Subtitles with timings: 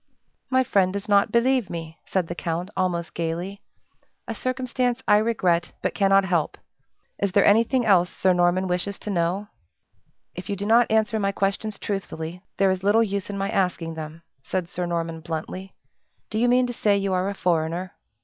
[0.49, 3.61] "My friend does not believe me," said the count, almost gayly
[4.27, 6.57] "a circumstance I regret, but cannot help.
[7.19, 9.49] Is there anything else Sir Norman wishes to know?"
[10.33, 13.93] "If you do not answer my questions truthfully, there is little use in my asking
[13.93, 15.75] them," said Sir Norman, bluntly.
[16.31, 17.93] "Do you mean to say you are a foreigner?"